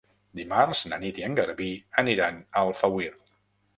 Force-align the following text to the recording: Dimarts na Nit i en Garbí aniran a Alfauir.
Dimarts 0.37 0.81
na 0.93 0.99
Nit 1.03 1.21
i 1.21 1.27
en 1.29 1.37
Garbí 1.41 1.69
aniran 2.05 2.41
a 2.47 2.65
Alfauir. 2.69 3.11